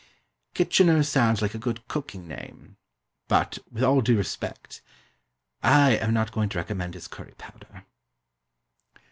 "Kitchener" 0.55 1.03
sounds 1.03 1.43
like 1.43 1.53
a 1.53 1.59
good 1.59 1.87
cooking 1.87 2.27
name; 2.27 2.77
but, 3.27 3.59
with 3.71 3.83
all 3.83 4.01
due 4.01 4.17
respect, 4.17 4.81
I 5.61 5.91
am 5.91 6.11
not 6.11 6.31
going 6.31 6.49
to 6.49 6.57
recommend 6.57 6.95
his 6.95 7.07
curry 7.07 7.35
powder. 7.37 7.85